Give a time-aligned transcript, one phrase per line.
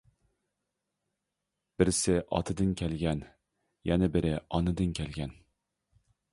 [1.81, 3.23] بىرسى ئاتىدىن كەلگەن،
[3.93, 5.41] يەنە بىرى ئانىدىن كەلگەن.